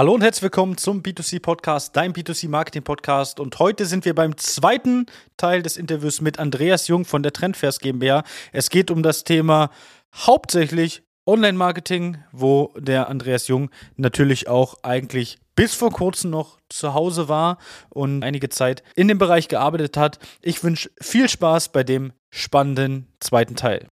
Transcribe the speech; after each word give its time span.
Hallo 0.00 0.14
und 0.14 0.22
herzlich 0.22 0.44
willkommen 0.44 0.78
zum 0.78 1.02
B2C 1.02 1.42
Podcast, 1.42 1.94
dein 1.94 2.14
B2C 2.14 2.48
Marketing 2.48 2.82
Podcast. 2.82 3.38
Und 3.38 3.58
heute 3.58 3.84
sind 3.84 4.06
wir 4.06 4.14
beim 4.14 4.34
zweiten 4.38 5.04
Teil 5.36 5.60
des 5.60 5.76
Interviews 5.76 6.22
mit 6.22 6.38
Andreas 6.38 6.88
Jung 6.88 7.04
von 7.04 7.22
der 7.22 7.34
Trendfairs 7.34 7.80
GmbH. 7.80 8.24
Es 8.50 8.70
geht 8.70 8.90
um 8.90 9.02
das 9.02 9.24
Thema 9.24 9.68
hauptsächlich 10.14 11.02
Online-Marketing, 11.26 12.16
wo 12.32 12.72
der 12.78 13.10
Andreas 13.10 13.46
Jung 13.48 13.68
natürlich 13.96 14.48
auch 14.48 14.76
eigentlich 14.82 15.36
bis 15.54 15.74
vor 15.74 15.90
kurzem 15.90 16.30
noch 16.30 16.56
zu 16.70 16.94
Hause 16.94 17.28
war 17.28 17.58
und 17.90 18.24
einige 18.24 18.48
Zeit 18.48 18.82
in 18.96 19.06
dem 19.06 19.18
Bereich 19.18 19.48
gearbeitet 19.48 19.98
hat. 19.98 20.18
Ich 20.40 20.64
wünsche 20.64 20.90
viel 20.98 21.28
Spaß 21.28 21.72
bei 21.72 21.84
dem 21.84 22.14
spannenden 22.30 23.06
zweiten 23.20 23.54
Teil. 23.54 23.86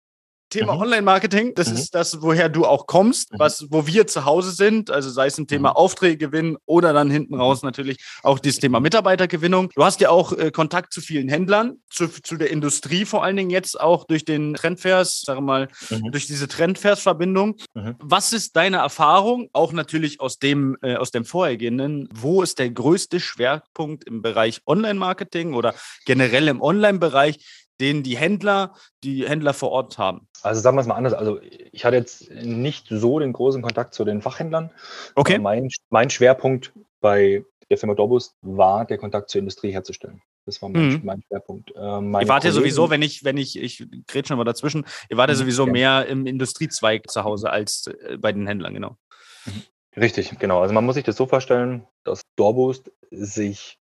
Thema 0.50 0.76
mhm. 0.76 0.82
Online-Marketing, 0.82 1.56
das 1.56 1.70
mhm. 1.70 1.78
ist 1.78 1.96
das, 1.96 2.22
woher 2.22 2.50
du 2.50 2.66
auch 2.66 2.88
kommst, 2.88 3.34
mhm. 3.34 3.40
was, 3.40 3.66
wo 3.70 3.88
wir 3.88 4.08
zu 4.08 4.26
Hause 4.26 4.52
sind, 4.52 4.92
also 4.92 5.10
sei 5.10 5.28
es 5.28 5.38
ein 5.38 5.48
Thema 5.48 5.72
mhm. 5.72 5.76
Aufträge 5.76 6.18
gewinnen 6.18 6.58
oder 6.66 6.94
dann 6.94 7.10
hinten 7.10 7.36
raus 7.36 7.64
natürlich 7.64 7.98
auch 8.24 8.40
dieses 8.40 8.60
Thema 8.60 8.80
Mitarbeitergewinnung. 8.80 9.70
Du 9.76 9.84
hast 9.84 10.02
ja 10.02 10.10
auch 10.10 10.34
äh, 10.34 10.52
Kontakt 10.52 10.94
zu 10.94 11.02
vielen 11.02 11.30
Händlern, 11.30 11.78
zu, 11.90 12.08
zu 12.08 12.38
der 12.38 12.52
Industrie 12.52 13.06
vor 13.06 13.24
allen 13.24 13.36
Dingen 13.36 13.50
jetzt 13.50 13.80
auch 13.80 14.06
durch 14.06 14.26
den 14.26 14.54
Trendfairs, 14.54 15.22
sage 15.22 15.42
mal, 15.42 15.68
mhm. 15.90 16.12
durch 16.12 16.28
diese 16.28 16.48
Trendfairs-Verbindung. 16.48 17.58
Mhm. 17.74 17.96
Was 18.00 18.34
ist 18.34 18.56
deine 18.56 18.78
Erfahrung, 18.78 19.50
auch 19.54 19.74
natürlich 19.74 20.20
aus 20.20 20.40
dem, 20.40 20.78
äh, 20.82 20.96
aus 20.96 21.12
dem 21.12 21.26
vorhergehenden, 21.26 22.08
wo 22.14 22.42
ist 22.42 22.60
der 22.60 22.70
größte 22.70 23.20
Schwerpunkt 23.20 24.04
im 24.06 24.22
Bereich 24.22 24.62
Online-Marketing 24.66 25.54
oder 25.54 25.74
generell 26.06 26.48
im 26.48 26.62
Online-Bereich, 26.62 27.65
den 27.80 28.04
die 28.04 28.18
Händler, 28.18 28.74
die 29.04 29.28
Händler 29.28 29.54
vor 29.54 29.72
Ort 29.72 29.98
haben? 29.98 30.28
Also 30.42 30.62
sagen 30.62 30.78
wir 30.78 30.82
es 30.82 30.88
mal 30.88 30.96
anders. 30.96 31.14
Also 31.14 31.40
ich 31.72 31.86
hatte 31.86 31.98
jetzt 31.98 32.32
nicht 32.32 32.88
so 32.90 33.20
den 33.20 33.34
großen 33.34 33.62
Kontakt 33.62 33.94
zu 33.94 34.06
den 34.06 34.22
Fachhändlern. 34.22 34.72
Okay. 35.16 35.40
Mein, 35.40 35.70
mein 35.90 36.10
Schwerpunkt 36.10 36.74
bei 37.02 37.44
der 37.70 37.78
Firma 37.78 37.96
Dorbus 37.96 38.36
war, 38.42 38.86
der 38.86 38.98
Kontakt 38.98 39.30
zur 39.30 39.40
Industrie 39.40 39.72
herzustellen. 39.72 40.22
Das 40.46 40.62
war 40.62 40.70
mein, 40.70 40.90
mhm. 40.90 41.02
mein 41.04 41.24
Schwerpunkt. 41.24 41.72
Äh, 41.72 41.80
ihr 41.80 42.28
wart 42.28 42.44
ja 42.44 42.52
sowieso, 42.52 42.92
wenn 42.92 43.02
ich, 43.02 43.24
wenn 43.24 43.38
ich, 43.38 43.58
ich 43.60 43.88
rede 44.14 44.28
schon 44.28 44.38
mal 44.38 44.44
dazwischen, 44.44 44.86
ihr 45.10 45.18
wart 45.18 45.30
ja 45.30 45.36
mhm, 45.36 45.40
sowieso 45.40 45.66
ja. 45.66 45.72
mehr 45.72 46.06
im 46.06 46.28
Industriezweig 46.28 47.10
zu 47.10 47.24
Hause 47.24 47.50
als 47.50 47.88
äh, 47.88 48.18
bei 48.18 48.32
den 48.32 48.46
Händlern, 48.46 48.74
genau. 48.74 48.98
Mhm. 49.46 49.64
Richtig, 49.98 50.38
genau. 50.40 50.62
Also 50.62 50.74
man 50.74 50.86
muss 50.86 50.96
sich 50.96 51.06
das 51.06 51.16
so 51.16 51.26
vorstellen, 51.26 51.88
dass 52.04 52.22
Dorbus 52.36 52.84
sich 53.12 53.80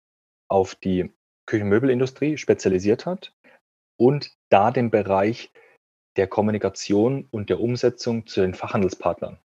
auf 0.49 0.75
die 0.75 1.13
Küchenmöbelindustrie 1.47 2.39
spezialisiert 2.39 3.07
hat 3.07 3.33
und 3.99 4.31
da 4.49 4.71
den 4.71 4.91
Bereich 4.91 5.51
der 6.17 6.27
Kommunikation 6.27 7.27
und 7.31 7.51
der 7.51 7.61
Umsetzung 7.61 8.27
zu 8.27 8.41
den 8.41 8.55
Fachhandelspartnern 8.55 9.39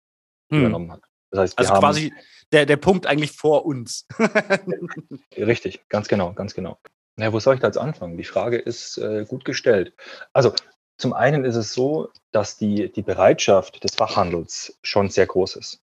hm. 0.51 0.59
übernommen 0.59 0.91
hat. 0.91 1.01
Das 1.31 1.39
heißt, 1.39 1.59
also 1.59 1.73
quasi 1.73 2.13
der, 2.51 2.65
der 2.65 2.77
Punkt 2.77 3.07
eigentlich 3.07 3.31
vor 3.31 3.65
uns. 3.65 4.05
Richtig, 5.37 5.87
ganz 5.89 6.07
genau, 6.07 6.33
ganz 6.33 6.53
genau. 6.53 6.77
Na, 7.17 7.31
wo 7.33 7.39
soll 7.39 7.55
ich 7.55 7.61
da 7.61 7.67
jetzt 7.67 7.77
anfangen? 7.77 8.17
Die 8.17 8.23
Frage 8.23 8.57
ist 8.57 8.97
äh, 8.97 9.25
gut 9.25 9.45
gestellt. 9.45 9.93
Also 10.33 10.53
zum 10.97 11.13
einen 11.13 11.45
ist 11.45 11.55
es 11.55 11.73
so, 11.73 12.09
dass 12.31 12.57
die, 12.57 12.91
die 12.91 13.01
Bereitschaft 13.01 13.83
des 13.83 13.95
Fachhandels 13.95 14.77
schon 14.83 15.09
sehr 15.09 15.25
groß 15.25 15.55
ist, 15.55 15.81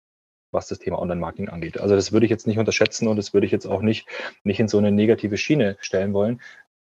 was 0.53 0.69
das 0.69 0.79
Thema 0.79 0.99
Online-Marketing 1.01 1.49
angeht. 1.49 1.79
Also 1.79 1.95
das 1.95 2.13
würde 2.13 2.27
ich 2.27 2.31
jetzt 2.31 2.47
nicht 2.47 2.59
unterschätzen 2.59 3.09
und 3.09 3.17
das 3.17 3.33
würde 3.33 3.47
ich 3.47 3.53
jetzt 3.53 3.67
auch 3.67 3.83
nicht, 3.83 4.07
nicht 4.45 4.61
in 4.61 4.69
so 4.69 4.79
eine 4.79 4.93
negative 4.93 5.37
Schiene 5.37 5.77
stellen 5.81 6.13
wollen. 6.13 6.41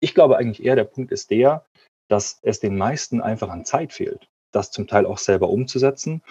Ich 0.02 0.14
glaube 0.14 0.38
eigentlich 0.38 0.66
eher, 0.66 0.76
der 0.76 0.84
Punkt 0.84 1.12
ist 1.12 1.32
der, 1.32 1.66
dass 2.10 2.40
es 2.42 2.60
den 2.60 2.78
meisten 2.78 3.22
einfach 3.22 3.50
an 3.50 3.66
Zeit 3.66 3.94
fehlt, 3.94 4.28
das 4.52 4.72
zum 4.72 4.88
Teil 4.88 5.06
auch 5.06 5.18
selber 5.18 5.50
umzusetzen 5.50 6.22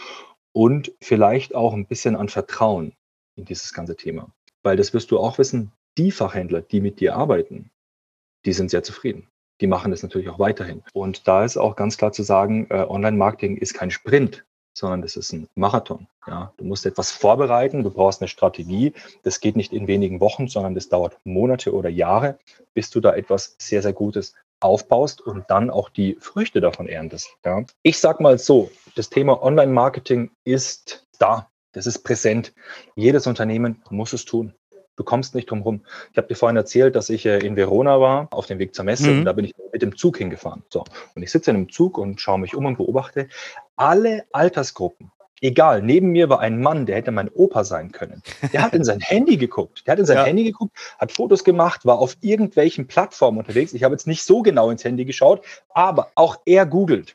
und 0.52 0.92
vielleicht 1.00 1.54
auch 1.54 1.72
ein 1.72 1.86
bisschen 1.86 2.16
an 2.16 2.28
Vertrauen 2.28 2.92
in 3.36 3.44
dieses 3.44 3.72
ganze 3.72 3.96
Thema. 3.96 4.30
Weil 4.62 4.76
das 4.76 4.92
wirst 4.92 5.10
du 5.10 5.18
auch 5.18 5.38
wissen, 5.38 5.72
die 5.96 6.10
Fachhändler, 6.10 6.60
die 6.60 6.80
mit 6.80 7.00
dir 7.00 7.16
arbeiten, 7.16 7.70
die 8.44 8.52
sind 8.52 8.70
sehr 8.70 8.82
zufrieden. 8.82 9.28
Die 9.60 9.66
machen 9.66 9.90
das 9.90 10.02
natürlich 10.02 10.28
auch 10.28 10.38
weiterhin. 10.38 10.82
Und 10.92 11.28
da 11.28 11.44
ist 11.44 11.56
auch 11.56 11.76
ganz 11.76 11.96
klar 11.96 12.12
zu 12.12 12.22
sagen, 12.22 12.66
äh, 12.70 12.84
Online-Marketing 12.86 13.56
ist 13.56 13.74
kein 13.74 13.90
Sprint, 13.90 14.44
sondern 14.72 15.02
das 15.02 15.16
ist 15.16 15.32
ein 15.32 15.48
Marathon. 15.54 16.06
Ja, 16.26 16.52
du 16.56 16.64
musst 16.64 16.86
etwas 16.86 17.10
vorbereiten, 17.10 17.82
du 17.82 17.90
brauchst 17.90 18.20
eine 18.20 18.28
Strategie. 18.28 18.92
Das 19.22 19.40
geht 19.40 19.56
nicht 19.56 19.72
in 19.72 19.86
wenigen 19.86 20.20
Wochen, 20.20 20.48
sondern 20.48 20.74
das 20.74 20.88
dauert 20.88 21.18
Monate 21.24 21.74
oder 21.74 21.88
Jahre, 21.88 22.38
bis 22.74 22.90
du 22.90 23.00
da 23.00 23.14
etwas 23.14 23.56
sehr, 23.58 23.82
sehr 23.82 23.92
Gutes 23.92 24.34
aufbaust 24.60 25.20
und 25.20 25.44
dann 25.48 25.70
auch 25.70 25.88
die 25.88 26.16
Früchte 26.20 26.60
davon 26.60 26.86
erntest. 26.86 27.30
Ja. 27.44 27.64
Ich 27.82 27.98
sag 27.98 28.20
mal 28.20 28.38
so, 28.38 28.70
das 28.94 29.08
Thema 29.08 29.42
Online-Marketing 29.42 30.30
ist 30.44 31.06
da. 31.18 31.48
Das 31.72 31.86
ist 31.86 32.00
präsent. 32.00 32.52
Jedes 32.96 33.26
Unternehmen 33.26 33.82
muss 33.90 34.12
es 34.12 34.24
tun. 34.24 34.54
Du 35.00 35.04
kommst 35.04 35.34
nicht 35.34 35.50
drum 35.50 35.62
rum. 35.62 35.80
Ich 36.12 36.18
habe 36.18 36.28
dir 36.28 36.34
vorhin 36.34 36.58
erzählt, 36.58 36.94
dass 36.94 37.08
ich 37.08 37.24
äh, 37.24 37.38
in 37.38 37.56
Verona 37.56 38.02
war, 38.02 38.28
auf 38.32 38.44
dem 38.44 38.58
Weg 38.58 38.74
zur 38.74 38.84
Messe, 38.84 39.10
mhm. 39.10 39.20
und 39.20 39.24
da 39.24 39.32
bin 39.32 39.46
ich 39.46 39.54
mit 39.72 39.80
dem 39.80 39.96
Zug 39.96 40.18
hingefahren. 40.18 40.62
So. 40.68 40.84
Und 41.14 41.22
ich 41.22 41.30
sitze 41.30 41.50
in 41.50 41.56
einem 41.56 41.70
Zug 41.70 41.96
und 41.96 42.20
schaue 42.20 42.38
mich 42.38 42.54
um 42.54 42.66
und 42.66 42.76
beobachte 42.76 43.26
alle 43.76 44.24
Altersgruppen. 44.32 45.10
Egal, 45.40 45.80
neben 45.80 46.08
mir 46.08 46.28
war 46.28 46.40
ein 46.40 46.60
Mann, 46.60 46.84
der 46.84 46.96
hätte 46.96 47.12
mein 47.12 47.30
Opa 47.30 47.64
sein 47.64 47.92
können. 47.92 48.22
Der 48.52 48.60
hat 48.60 48.74
in 48.74 48.84
sein 48.84 49.00
Handy 49.00 49.38
geguckt. 49.38 49.86
Der 49.86 49.92
hat 49.92 50.00
in 50.00 50.04
sein 50.04 50.18
ja. 50.18 50.24
Handy 50.24 50.44
geguckt, 50.44 50.76
hat 50.98 51.12
Fotos 51.12 51.44
gemacht, 51.44 51.86
war 51.86 51.98
auf 51.98 52.18
irgendwelchen 52.20 52.86
Plattformen 52.86 53.38
unterwegs. 53.38 53.72
Ich 53.72 53.84
habe 53.84 53.94
jetzt 53.94 54.06
nicht 54.06 54.22
so 54.22 54.42
genau 54.42 54.68
ins 54.68 54.84
Handy 54.84 55.06
geschaut, 55.06 55.42
aber 55.70 56.10
auch 56.14 56.36
er 56.44 56.66
googelt. 56.66 57.14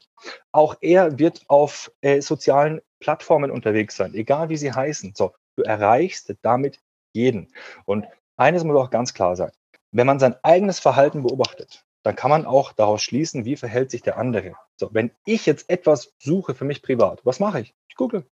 Auch 0.52 0.76
er 0.82 1.20
wird 1.20 1.44
auf 1.50 1.92
äh, 2.02 2.20
sozialen 2.22 2.82
Plattformen 3.00 3.52
unterwegs 3.52 3.96
sein, 3.96 4.16
egal 4.16 4.50
wie 4.50 4.58
sie 4.58 4.74
heißen. 4.74 5.14
So, 5.16 5.34
du 5.56 5.62
erreichst 5.62 6.34
damit 6.42 6.80
jeden. 7.16 7.52
Und 7.86 8.06
eines 8.38 8.64
muss 8.64 8.78
auch 8.78 8.92
ganz 8.92 9.14
klar 9.14 9.36
sein. 9.36 9.52
Wenn 9.92 10.06
man 10.06 10.20
sein 10.20 10.36
eigenes 10.44 10.80
Verhalten 10.80 11.24
beobachtet, 11.24 11.86
dann 12.04 12.16
kann 12.16 12.30
man 12.30 12.46
auch 12.46 12.74
daraus 12.74 13.02
schließen, 13.02 13.46
wie 13.46 13.56
verhält 13.56 13.90
sich 13.90 14.04
der 14.04 14.18
andere. 14.18 14.54
So, 14.76 14.94
wenn 14.94 15.12
ich 15.26 15.46
jetzt 15.48 15.70
etwas 15.70 16.14
suche 16.20 16.54
für 16.54 16.66
mich 16.66 16.84
privat, 16.84 17.26
was 17.26 17.40
mache 17.40 17.62
ich? 17.62 17.74
Ich 17.88 17.96
google. 17.96 18.30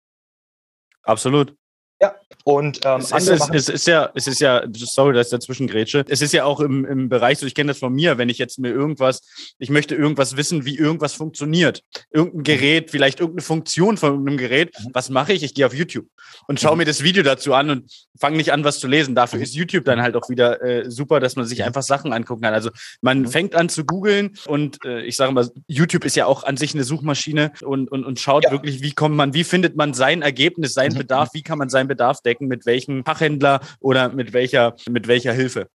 Absolut. 1.04 1.56
Ja, 2.00 2.14
und 2.44 2.80
ähm, 2.84 3.00
es, 3.00 3.12
ist, 3.12 3.28
es, 3.28 3.48
es, 3.50 3.68
ist 3.68 3.86
ja, 3.86 4.10
es 4.14 4.26
ist 4.26 4.40
ja, 4.40 4.62
sorry, 4.72 5.14
dass 5.14 5.28
ich 5.28 5.30
dazwischen 5.30 5.66
grätsche. 5.66 6.04
Es 6.08 6.22
ist 6.22 6.32
ja 6.32 6.44
auch 6.44 6.60
im, 6.60 6.84
im 6.84 7.08
Bereich 7.08 7.38
so, 7.38 7.46
ich 7.46 7.54
kenne 7.54 7.68
das 7.68 7.78
von 7.78 7.92
mir, 7.92 8.18
wenn 8.18 8.28
ich 8.28 8.38
jetzt 8.38 8.58
mir 8.58 8.70
irgendwas, 8.70 9.22
ich 9.58 9.70
möchte 9.70 9.94
irgendwas 9.94 10.36
wissen, 10.36 10.64
wie 10.64 10.76
irgendwas 10.76 11.14
funktioniert. 11.14 11.82
Irgendein 12.10 12.38
mhm. 12.38 12.44
Gerät, 12.44 12.90
vielleicht 12.90 13.20
irgendeine 13.20 13.42
Funktion 13.42 13.96
von 13.96 14.10
irgendeinem 14.10 14.38
Gerät. 14.38 14.74
Mhm. 14.78 14.90
Was 14.92 15.10
mache 15.10 15.32
ich? 15.32 15.42
Ich 15.42 15.54
gehe 15.54 15.66
auf 15.66 15.74
YouTube 15.74 16.06
und 16.48 16.60
schaue 16.60 16.72
mhm. 16.72 16.78
mir 16.78 16.84
das 16.84 17.02
Video 17.02 17.22
dazu 17.22 17.54
an 17.54 17.70
und 17.70 17.90
fange 18.18 18.36
nicht 18.36 18.52
an, 18.52 18.64
was 18.64 18.80
zu 18.80 18.86
lesen. 18.86 19.14
Dafür 19.14 19.40
ist 19.40 19.54
YouTube 19.54 19.84
dann 19.84 20.02
halt 20.02 20.16
auch 20.16 20.28
wieder 20.28 20.62
äh, 20.62 20.90
super, 20.90 21.20
dass 21.20 21.36
man 21.36 21.46
sich 21.46 21.64
einfach 21.64 21.82
Sachen 21.82 22.12
angucken 22.12 22.42
kann. 22.42 22.54
Also 22.54 22.70
man 23.00 23.26
fängt 23.26 23.54
an 23.54 23.68
zu 23.68 23.84
googeln 23.84 24.36
und 24.46 24.84
äh, 24.84 25.02
ich 25.02 25.16
sage 25.16 25.32
mal, 25.32 25.48
YouTube 25.66 26.04
ist 26.04 26.16
ja 26.16 26.26
auch 26.26 26.44
an 26.44 26.56
sich 26.56 26.74
eine 26.74 26.84
Suchmaschine 26.84 27.52
und, 27.62 27.90
und, 27.90 28.04
und 28.04 28.20
schaut 28.20 28.44
ja. 28.44 28.50
wirklich, 28.50 28.82
wie 28.82 28.92
kommt 28.92 29.16
man, 29.16 29.34
wie 29.34 29.44
findet 29.44 29.76
man 29.76 29.94
sein 29.94 30.22
Ergebnis, 30.22 30.74
seinen 30.74 30.96
Bedarf, 30.96 31.30
wie 31.34 31.42
kann 31.42 31.58
man 31.58 31.68
sein 31.68 31.88
Bedarf 31.88 32.20
decken, 32.24 32.48
mit 32.48 32.66
welchem 32.66 33.04
Fachhändler 33.04 33.60
oder 33.80 34.10
mit 34.10 34.32
welcher, 34.32 34.76
mit 34.88 35.08
welcher 35.08 35.32
Hilfe? 35.32 35.68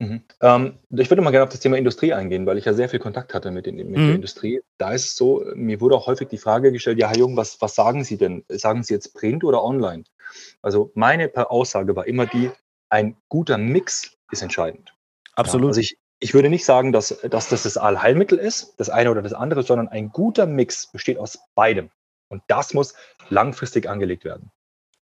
Mhm. 0.00 0.22
Ähm, 0.40 0.78
ich 0.90 1.10
würde 1.10 1.22
mal 1.22 1.30
gerne 1.30 1.44
auf 1.44 1.50
das 1.50 1.60
Thema 1.60 1.76
Industrie 1.76 2.12
eingehen, 2.12 2.46
weil 2.46 2.56
ich 2.56 2.64
ja 2.64 2.72
sehr 2.72 2.88
viel 2.88 3.00
Kontakt 3.00 3.34
hatte 3.34 3.50
mit, 3.50 3.66
den, 3.66 3.76
mit 3.76 3.88
mhm. 3.88 3.94
der 3.94 4.14
Industrie. 4.14 4.60
Da 4.78 4.92
ist 4.92 5.06
es 5.06 5.16
so, 5.16 5.44
mir 5.54 5.80
wurde 5.80 5.96
auch 5.96 6.06
häufig 6.06 6.28
die 6.28 6.38
Frage 6.38 6.70
gestellt, 6.70 6.98
ja, 6.98 7.08
Herr 7.08 7.16
Jung, 7.16 7.36
was, 7.36 7.60
was 7.60 7.74
sagen 7.74 8.04
Sie 8.04 8.16
denn? 8.16 8.44
Sagen 8.48 8.84
Sie 8.84 8.94
jetzt 8.94 9.14
Print 9.14 9.42
oder 9.42 9.62
online? 9.64 10.04
Also 10.62 10.92
meine 10.94 11.30
Aussage 11.50 11.96
war 11.96 12.06
immer 12.06 12.26
die, 12.26 12.50
ein 12.90 13.16
guter 13.28 13.58
Mix 13.58 14.16
ist 14.30 14.42
entscheidend. 14.42 14.94
Absolut. 15.34 15.66
Ja, 15.66 15.68
also 15.68 15.80
ich, 15.80 15.98
ich 16.20 16.34
würde 16.34 16.50
nicht 16.50 16.64
sagen, 16.64 16.92
dass, 16.92 17.20
dass 17.28 17.48
das 17.48 17.64
das 17.64 17.76
Allheilmittel 17.76 18.38
ist, 18.38 18.74
das 18.78 18.90
eine 18.90 19.10
oder 19.10 19.22
das 19.22 19.32
andere, 19.32 19.62
sondern 19.62 19.88
ein 19.88 20.10
guter 20.10 20.46
Mix 20.46 20.90
besteht 20.92 21.18
aus 21.18 21.38
beidem. 21.54 21.90
Und 22.28 22.42
das 22.48 22.74
muss 22.74 22.94
langfristig 23.30 23.88
angelegt 23.88 24.24
werden. 24.24 24.50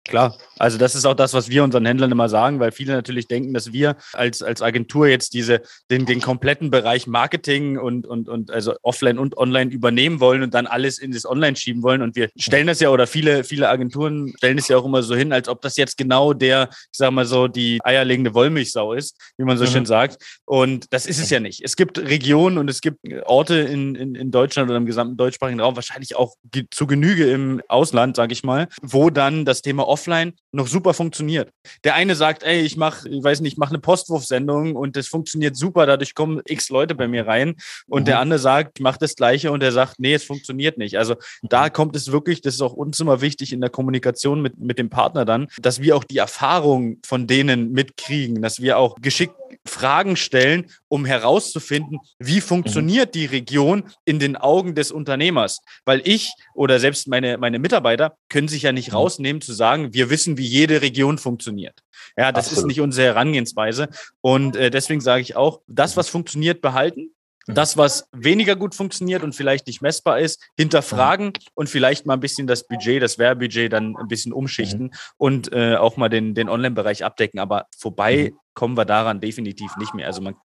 Klar, 0.05 0.37
also 0.59 0.77
das 0.77 0.95
ist 0.95 1.05
auch 1.05 1.13
das, 1.13 1.33
was 1.33 1.49
wir 1.49 1.63
unseren 1.63 1.85
Händlern 1.85 2.11
immer 2.11 2.27
sagen, 2.27 2.59
weil 2.59 2.73
viele 2.73 2.91
natürlich 2.91 3.27
denken, 3.27 3.53
dass 3.53 3.71
wir 3.71 3.95
als, 4.11 4.43
als 4.43 4.61
Agentur 4.61 5.07
jetzt 5.07 5.33
diese, 5.33 5.61
den, 5.89 6.05
den 6.05 6.19
kompletten 6.19 6.71
Bereich 6.71 7.07
Marketing 7.07 7.77
und, 7.77 8.05
und, 8.05 8.27
und 8.27 8.51
also 8.51 8.73
offline 8.81 9.17
und 9.17 9.37
online 9.37 9.71
übernehmen 9.71 10.19
wollen 10.19 10.43
und 10.43 10.53
dann 10.53 10.67
alles 10.67 10.97
in 10.97 11.13
das 11.13 11.25
Online 11.25 11.55
schieben 11.55 11.83
wollen. 11.83 12.01
Und 12.01 12.17
wir 12.17 12.29
stellen 12.35 12.67
das 12.67 12.81
ja, 12.81 12.89
oder 12.89 13.07
viele, 13.07 13.45
viele 13.45 13.69
Agenturen 13.69 14.33
stellen 14.37 14.57
es 14.57 14.67
ja 14.67 14.77
auch 14.77 14.83
immer 14.83 15.03
so 15.03 15.15
hin, 15.15 15.31
als 15.31 15.47
ob 15.47 15.61
das 15.61 15.77
jetzt 15.77 15.97
genau 15.97 16.33
der, 16.33 16.67
ich 16.71 16.97
sag 16.97 17.11
mal 17.11 17.25
so, 17.25 17.47
die 17.47 17.79
eierlegende 17.81 18.33
Wollmilchsau 18.33 18.91
ist, 18.91 19.17
wie 19.37 19.45
man 19.45 19.57
so 19.57 19.63
mhm. 19.63 19.69
schön 19.69 19.85
sagt. 19.85 20.21
Und 20.43 20.91
das 20.91 21.05
ist 21.05 21.19
es 21.19 21.29
ja 21.29 21.39
nicht. 21.39 21.61
Es 21.63 21.77
gibt 21.77 21.97
Regionen 21.97 22.57
und 22.57 22.69
es 22.69 22.81
gibt 22.81 22.99
Orte 23.23 23.55
in, 23.55 23.95
in, 23.95 24.15
in 24.15 24.31
Deutschland 24.31 24.69
oder 24.69 24.77
im 24.77 24.85
gesamten 24.85 25.15
deutschsprachigen 25.15 25.61
Raum, 25.61 25.77
wahrscheinlich 25.77 26.17
auch 26.17 26.35
zu 26.71 26.87
Genüge 26.87 27.31
im 27.31 27.61
Ausland, 27.69 28.17
sage 28.17 28.33
ich 28.33 28.43
mal, 28.43 28.67
wo 28.81 29.09
dann 29.09 29.45
das 29.45 29.61
Thema 29.61 29.92
offline 29.93 30.33
noch 30.51 30.67
super 30.67 30.93
funktioniert. 30.93 31.49
Der 31.83 31.95
eine 31.95 32.15
sagt, 32.15 32.43
ey, 32.43 32.61
ich 32.61 32.77
mache, 32.77 33.07
ich 33.07 33.23
weiß 33.23 33.41
nicht, 33.41 33.53
ich 33.53 33.57
mache 33.57 33.71
eine 33.71 33.79
Postwurfsendung 33.79 34.75
und 34.75 34.95
das 34.95 35.07
funktioniert 35.07 35.55
super, 35.55 35.85
dadurch 35.85 36.15
kommen 36.15 36.41
x 36.45 36.69
Leute 36.69 36.95
bei 36.95 37.07
mir 37.07 37.27
rein. 37.27 37.55
Und 37.87 38.03
mhm. 38.03 38.05
der 38.05 38.19
andere 38.19 38.39
sagt, 38.39 38.79
ich 38.79 38.83
mache 38.83 38.99
das 38.99 39.15
Gleiche 39.15 39.51
und 39.51 39.61
der 39.61 39.71
sagt, 39.71 39.99
nee, 39.99 40.13
es 40.13 40.23
funktioniert 40.23 40.77
nicht. 40.77 40.97
Also 40.97 41.15
da 41.43 41.65
mhm. 41.65 41.73
kommt 41.73 41.95
es 41.95 42.11
wirklich, 42.11 42.41
das 42.41 42.55
ist 42.55 42.61
auch 42.61 42.73
uns 42.73 42.99
immer 42.99 43.21
wichtig 43.21 43.53
in 43.53 43.61
der 43.61 43.69
Kommunikation 43.69 44.41
mit, 44.41 44.59
mit 44.59 44.79
dem 44.79 44.89
Partner 44.89 45.25
dann, 45.25 45.47
dass 45.61 45.81
wir 45.81 45.95
auch 45.95 46.03
die 46.03 46.17
Erfahrung 46.17 46.97
von 47.05 47.27
denen 47.27 47.71
mitkriegen, 47.71 48.41
dass 48.41 48.61
wir 48.61 48.77
auch 48.77 48.95
geschickt 49.01 49.35
Fragen 49.65 50.15
stellen, 50.15 50.69
um 50.87 51.05
herauszufinden, 51.05 51.99
wie 52.19 52.41
funktioniert 52.41 53.09
mhm. 53.09 53.19
die 53.19 53.25
Region 53.25 53.83
in 54.05 54.19
den 54.19 54.35
Augen 54.35 54.75
des 54.75 54.91
Unternehmers. 54.91 55.61
Weil 55.85 56.01
ich 56.05 56.33
oder 56.53 56.79
selbst 56.79 57.07
meine, 57.07 57.37
meine 57.37 57.59
Mitarbeiter 57.59 58.17
können 58.29 58.47
sich 58.47 58.63
ja 58.63 58.71
nicht 58.71 58.89
mhm. 58.89 58.97
rausnehmen 58.97 59.41
zu 59.41 59.53
sagen, 59.53 59.93
wir 59.93 60.09
wissen, 60.09 60.37
wie 60.37 60.45
jede 60.45 60.81
Region 60.81 61.17
funktioniert. 61.17 61.79
Ja, 62.17 62.31
das 62.31 62.45
Absolut. 62.47 62.63
ist 62.63 62.67
nicht 62.67 62.81
unsere 62.81 63.07
Herangehensweise. 63.07 63.89
Und 64.21 64.55
äh, 64.55 64.69
deswegen 64.69 65.01
sage 65.01 65.21
ich 65.21 65.35
auch, 65.35 65.61
das, 65.67 65.97
was 65.97 66.09
funktioniert, 66.09 66.61
behalten. 66.61 67.13
Mhm. 67.47 67.55
Das, 67.55 67.77
was 67.77 68.07
weniger 68.11 68.55
gut 68.55 68.75
funktioniert 68.75 69.23
und 69.23 69.35
vielleicht 69.35 69.67
nicht 69.67 69.81
messbar 69.81 70.19
ist, 70.19 70.41
hinterfragen 70.57 71.27
mhm. 71.27 71.33
und 71.53 71.69
vielleicht 71.69 72.05
mal 72.05 72.13
ein 72.13 72.19
bisschen 72.19 72.47
das 72.47 72.67
Budget, 72.67 73.01
das 73.01 73.17
Werbebudget 73.17 73.71
dann 73.71 73.95
ein 73.97 74.07
bisschen 74.07 74.33
umschichten 74.33 74.85
mhm. 74.85 74.91
und 75.17 75.53
äh, 75.53 75.75
auch 75.75 75.97
mal 75.97 76.09
den, 76.09 76.35
den 76.35 76.49
Online-Bereich 76.49 77.03
abdecken. 77.03 77.39
Aber 77.39 77.67
vorbei 77.77 78.31
mhm. 78.31 78.37
kommen 78.53 78.77
wir 78.77 78.85
daran 78.85 79.19
definitiv 79.19 79.75
nicht 79.77 79.93
mehr. 79.93 80.07
Also 80.07 80.21
man 80.21 80.35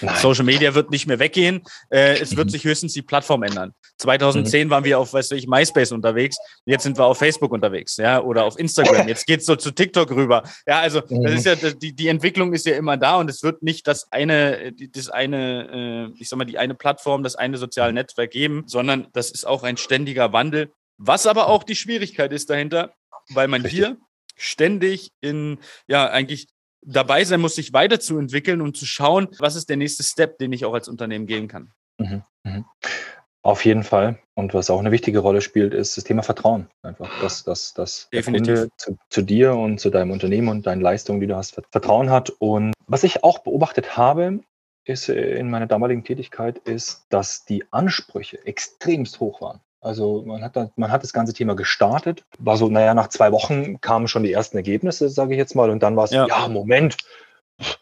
Nein. 0.00 0.16
Social 0.16 0.44
Media 0.44 0.74
wird 0.74 0.90
nicht 0.90 1.06
mehr 1.06 1.18
weggehen. 1.18 1.62
Äh, 1.90 2.18
es 2.18 2.36
wird 2.36 2.46
mhm. 2.46 2.50
sich 2.50 2.64
höchstens 2.64 2.92
die 2.92 3.02
Plattform 3.02 3.42
ändern. 3.42 3.74
2010 3.98 4.66
mhm. 4.66 4.70
waren 4.70 4.84
wir 4.84 4.98
auf, 4.98 5.12
weiß 5.12 5.32
ich, 5.32 5.46
MySpace 5.46 5.92
unterwegs. 5.92 6.36
Jetzt 6.64 6.82
sind 6.82 6.98
wir 6.98 7.04
auf 7.04 7.18
Facebook 7.18 7.52
unterwegs, 7.52 7.96
ja, 7.96 8.20
oder 8.20 8.44
auf 8.44 8.58
Instagram. 8.58 9.08
Jetzt 9.08 9.26
geht's 9.26 9.46
so 9.46 9.56
zu 9.56 9.70
TikTok 9.70 10.10
rüber. 10.10 10.42
Ja, 10.66 10.80
also 10.80 11.02
mhm. 11.08 11.24
das 11.24 11.34
ist 11.34 11.46
ja 11.46 11.54
die, 11.54 11.94
die 11.94 12.08
Entwicklung 12.08 12.52
ist 12.52 12.66
ja 12.66 12.74
immer 12.74 12.96
da 12.96 13.16
und 13.16 13.28
es 13.28 13.42
wird 13.42 13.62
nicht 13.62 13.86
das 13.86 14.10
eine, 14.10 14.72
das 14.72 15.08
eine, 15.08 16.10
äh, 16.12 16.20
ich 16.20 16.28
sag 16.28 16.38
mal, 16.38 16.44
die 16.44 16.58
eine 16.58 16.74
Plattform, 16.74 17.22
das 17.22 17.36
eine 17.36 17.58
soziale 17.58 17.92
Netzwerk 17.92 18.30
geben, 18.30 18.64
sondern 18.66 19.08
das 19.12 19.30
ist 19.30 19.46
auch 19.46 19.62
ein 19.62 19.76
ständiger 19.76 20.32
Wandel. 20.32 20.72
Was 20.98 21.26
aber 21.26 21.48
auch 21.48 21.64
die 21.64 21.76
Schwierigkeit 21.76 22.32
ist 22.32 22.50
dahinter, 22.50 22.94
weil 23.30 23.48
man 23.48 23.62
Richtig. 23.62 23.78
hier 23.78 23.96
ständig 24.36 25.12
in, 25.20 25.58
ja, 25.86 26.08
eigentlich 26.08 26.48
dabei 26.84 27.24
sein 27.24 27.40
muss, 27.40 27.54
sich 27.54 27.72
weiterzuentwickeln 27.72 28.60
und 28.60 28.76
zu 28.76 28.86
schauen, 28.86 29.28
was 29.38 29.56
ist 29.56 29.68
der 29.68 29.76
nächste 29.76 30.02
Step, 30.02 30.38
den 30.38 30.52
ich 30.52 30.64
auch 30.64 30.74
als 30.74 30.88
Unternehmen 30.88 31.26
gehen 31.26 31.48
kann. 31.48 31.72
Mhm. 31.98 32.22
Mhm. 32.44 32.64
Auf 33.44 33.64
jeden 33.64 33.82
Fall. 33.82 34.18
Und 34.34 34.54
was 34.54 34.70
auch 34.70 34.78
eine 34.78 34.92
wichtige 34.92 35.18
Rolle 35.18 35.40
spielt, 35.40 35.74
ist 35.74 35.96
das 35.96 36.04
Thema 36.04 36.22
Vertrauen. 36.22 36.68
Einfach, 36.82 37.10
dass, 37.20 37.42
dass, 37.42 37.74
dass 37.74 38.08
der 38.12 38.22
Kunde 38.22 38.68
zu, 38.76 38.96
zu, 39.10 39.22
dir 39.22 39.54
und 39.54 39.80
zu 39.80 39.90
deinem 39.90 40.12
Unternehmen 40.12 40.48
und 40.48 40.66
deinen 40.66 40.80
Leistungen, 40.80 41.20
die 41.20 41.26
du 41.26 41.36
hast, 41.36 41.60
Vertrauen 41.70 42.10
hat. 42.10 42.30
Und 42.30 42.72
was 42.86 43.02
ich 43.02 43.24
auch 43.24 43.40
beobachtet 43.40 43.96
habe, 43.96 44.40
ist 44.84 45.08
äh, 45.08 45.36
in 45.36 45.50
meiner 45.50 45.66
damaligen 45.66 46.04
Tätigkeit, 46.04 46.58
ist, 46.58 47.06
dass 47.08 47.44
die 47.44 47.64
Ansprüche 47.72 48.44
extremst 48.46 49.18
hoch 49.18 49.40
waren. 49.40 49.60
Also 49.82 50.22
man 50.24 50.42
hat, 50.42 50.56
da, 50.56 50.70
man 50.76 50.90
hat 50.90 51.02
das 51.02 51.12
ganze 51.12 51.34
Thema 51.34 51.54
gestartet, 51.54 52.24
war 52.38 52.56
so, 52.56 52.68
naja, 52.68 52.94
nach 52.94 53.08
zwei 53.08 53.32
Wochen 53.32 53.80
kamen 53.80 54.08
schon 54.08 54.22
die 54.22 54.32
ersten 54.32 54.56
Ergebnisse, 54.56 55.10
sage 55.10 55.32
ich 55.32 55.38
jetzt 55.38 55.56
mal, 55.56 55.70
und 55.70 55.82
dann 55.82 55.96
war 55.96 56.04
es, 56.04 56.12
ja. 56.12 56.26
ja, 56.26 56.48
Moment, 56.48 56.96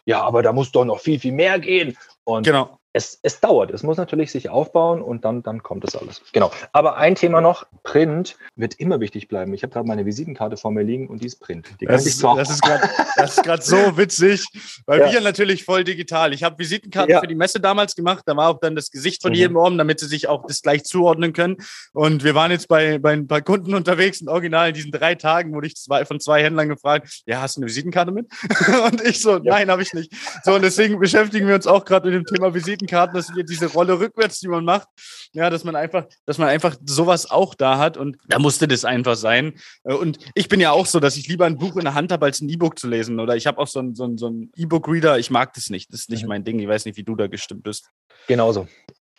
ja, 0.05 0.21
aber 0.21 0.41
da 0.41 0.51
muss 0.51 0.71
doch 0.71 0.83
noch 0.83 0.99
viel, 0.99 1.19
viel 1.19 1.31
mehr 1.31 1.59
gehen. 1.59 1.95
Und 2.23 2.43
genau 2.43 2.80
es, 2.93 3.19
es 3.23 3.39
dauert. 3.39 3.71
Es 3.71 3.83
muss 3.83 3.97
natürlich 3.97 4.31
sich 4.31 4.49
aufbauen 4.49 5.01
und 5.01 5.23
dann, 5.23 5.43
dann 5.43 5.63
kommt 5.63 5.85
es 5.85 5.95
alles. 5.95 6.21
Genau. 6.33 6.51
Aber 6.73 6.97
ein 6.97 7.15
Thema 7.15 7.39
noch: 7.39 7.65
Print 7.83 8.37
wird 8.55 8.75
immer 8.75 8.99
wichtig 8.99 9.27
bleiben. 9.27 9.53
Ich 9.53 9.63
habe 9.63 9.71
gerade 9.71 9.87
meine 9.87 10.05
Visitenkarte 10.05 10.57
vor 10.57 10.71
mir 10.71 10.83
liegen 10.83 11.07
und 11.07 11.21
die 11.21 11.27
ist 11.27 11.39
Print. 11.39 11.67
Die 11.79 11.85
das, 11.85 12.05
ist, 12.05 12.21
das 12.23 12.49
ist 12.49 13.43
gerade 13.43 13.61
so 13.61 13.75
witzig, 13.97 14.45
weil 14.85 14.99
ja. 14.99 15.11
wir 15.11 15.21
natürlich 15.21 15.63
voll 15.63 15.83
digital. 15.83 16.33
Ich 16.33 16.43
habe 16.43 16.59
Visitenkarten 16.59 17.11
ja. 17.11 17.19
für 17.21 17.27
die 17.27 17.35
Messe 17.35 17.59
damals 17.59 17.95
gemacht. 17.95 18.23
Da 18.25 18.35
war 18.35 18.49
auch 18.49 18.59
dann 18.59 18.75
das 18.75 18.91
Gesicht 18.91 19.21
von 19.21 19.31
mhm. 19.31 19.37
jedem 19.37 19.55
oben, 19.55 19.77
damit 19.77 19.99
sie 19.99 20.07
sich 20.07 20.27
auch 20.27 20.45
das 20.45 20.61
gleich 20.61 20.83
zuordnen 20.83 21.31
können. 21.31 21.57
Und 21.93 22.23
wir 22.23 22.35
waren 22.35 22.51
jetzt 22.51 22.67
bei, 22.67 22.99
bei 22.99 23.13
ein 23.13 23.27
paar 23.27 23.41
Kunden 23.41 23.73
unterwegs 23.73 24.21
und 24.21 24.27
original 24.27 24.69
in 24.69 24.73
diesen 24.73 24.91
drei 24.91 25.15
Tagen 25.15 25.53
wurde 25.53 25.67
ich 25.67 25.77
zwei, 25.77 26.03
von 26.03 26.19
zwei 26.19 26.43
Händlern 26.43 26.67
gefragt: 26.67 27.21
Ja, 27.25 27.41
hast 27.41 27.55
du 27.55 27.61
eine 27.61 27.67
Visitenkarte 27.67 28.11
mit? 28.11 28.27
und 28.85 29.01
ich 29.01 29.21
so: 29.21 29.37
ja. 29.37 29.41
Nein, 29.43 29.71
habe 29.71 29.81
ich 29.81 29.93
nicht. 29.93 30.11
So, 30.43 30.55
und 30.55 30.61
deswegen 30.61 30.99
beschäftigen 30.99 31.47
wir 31.47 31.55
uns 31.55 31.67
auch 31.67 31.85
gerade 31.85 32.09
mit 32.09 32.15
dem 32.15 32.25
Thema 32.25 32.53
Visitenkarten. 32.81 32.91
Visitenkarten, 32.91 33.15
dass 33.15 33.33
hier 33.33 33.43
diese 33.43 33.67
Rolle 33.67 33.99
rückwärts, 33.99 34.39
die 34.39 34.47
man 34.47 34.65
macht, 34.65 34.87
ja, 35.33 35.49
dass 35.49 35.63
man 35.63 35.75
einfach, 35.75 36.07
dass 36.25 36.37
man 36.37 36.49
einfach 36.49 36.75
sowas 36.85 37.29
auch 37.29 37.55
da 37.55 37.77
hat 37.77 37.97
und 37.97 38.17
da 38.27 38.39
musste 38.39 38.67
das 38.67 38.85
einfach 38.85 39.15
sein. 39.15 39.53
Äh, 39.83 39.93
und 39.93 40.19
ich 40.35 40.49
bin 40.49 40.59
ja 40.59 40.71
auch 40.71 40.85
so, 40.85 40.99
dass 40.99 41.17
ich 41.17 41.27
lieber 41.27 41.45
ein 41.45 41.57
Buch 41.57 41.75
in 41.75 41.83
der 41.83 41.93
Hand 41.93 42.11
habe, 42.11 42.25
als 42.25 42.41
ein 42.41 42.49
E-Book 42.49 42.79
zu 42.79 42.87
lesen. 42.87 43.19
Oder 43.19 43.35
ich 43.35 43.47
habe 43.47 43.59
auch 43.59 43.67
so 43.67 43.79
ein, 43.79 43.95
so 43.95 44.15
so 44.17 44.29
ein 44.29 44.51
E-Book-Reader. 44.55 45.19
Ich 45.19 45.31
mag 45.31 45.53
das 45.53 45.69
nicht. 45.69 45.91
Das 45.93 46.01
ist 46.01 46.09
nicht 46.09 46.23
mhm. 46.23 46.29
mein 46.29 46.43
Ding. 46.43 46.59
Ich 46.59 46.67
weiß 46.67 46.85
nicht, 46.85 46.97
wie 46.97 47.03
du 47.03 47.15
da 47.15 47.27
gestimmt 47.27 47.63
bist. 47.63 47.89
Genauso. 48.27 48.67